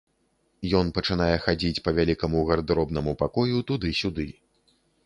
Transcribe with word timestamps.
Ён 0.79 0.89
пачынае 0.97 1.35
хадзіць 1.45 1.83
па 1.89 1.95
вялікаму 1.99 2.43
гардэробнаму 2.51 3.17
пакою 3.25 3.57
туды-сюды. 3.71 4.31